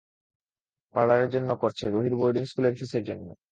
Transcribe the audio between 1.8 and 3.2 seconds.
রুহির বোর্ডিং স্কুলের ফিসের